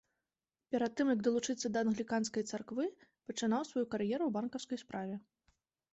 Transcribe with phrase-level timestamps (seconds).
[0.75, 2.85] Перад тым, як далучыцца да англіканскай царквы,
[3.27, 5.15] пачынаў сваю кар'еру ў банкаўскай справе.